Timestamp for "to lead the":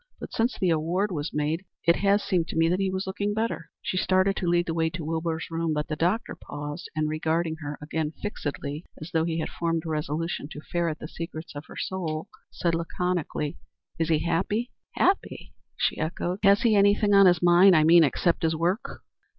4.37-4.73